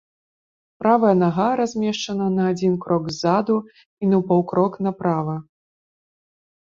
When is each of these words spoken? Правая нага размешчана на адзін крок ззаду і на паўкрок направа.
Правая 0.83 1.11
нага 1.23 1.49
размешчана 1.59 2.27
на 2.37 2.43
адзін 2.53 2.73
крок 2.85 3.05
ззаду 3.17 3.61
і 4.03 4.13
на 4.15 4.25
паўкрок 4.33 4.73
направа. 4.87 5.35